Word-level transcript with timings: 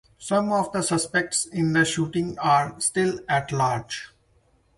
Some 0.17 0.51
of 0.51 0.71
the 0.71 0.81
suspects 0.81 1.45
in 1.45 1.73
the 1.73 1.85
shooting 1.85 2.35
are 2.39 2.73
still 2.79 3.19
at 3.29 3.51
large. 3.51 4.09